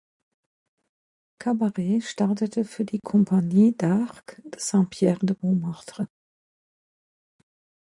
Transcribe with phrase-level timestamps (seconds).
[1.37, 6.07] Cabaret startete für die "Compagnie d'Arc de Saint-Pierre de Montmartre".